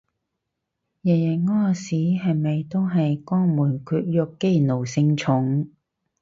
[1.03, 5.69] 日日屙屎係咪都係肛門括約肌奴性重